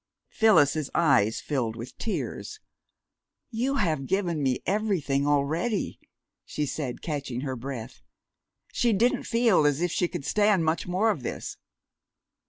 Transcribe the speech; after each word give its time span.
'"Phyllis's 0.39 0.89
eyes 0.95 1.39
filled 1.41 1.75
with 1.75 1.95
tears. 1.99 2.59
"You 3.51 3.75
have 3.75 4.07
given 4.07 4.41
me 4.41 4.63
everything 4.65 5.27
already," 5.27 5.99
she 6.43 6.65
said, 6.65 7.03
catching 7.03 7.41
her 7.41 7.55
breath. 7.55 8.01
She 8.73 8.93
didn't 8.93 9.25
feel 9.25 9.63
as 9.67 9.79
if 9.79 9.91
she 9.91 10.07
could 10.07 10.25
stand 10.25 10.65
much 10.65 10.87
more 10.87 11.11
of 11.11 11.21
this. 11.21 11.55